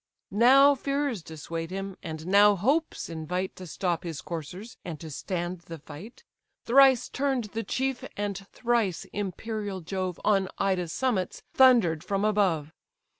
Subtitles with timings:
[0.31, 3.55] Now fears dissuade him, and now hopes invite.
[3.57, 6.23] To stop his coursers, and to stand the fight;
[6.65, 12.73] Thrice turn'd the chief, and thrice imperial Jove On Ida's summits thunder'd from above.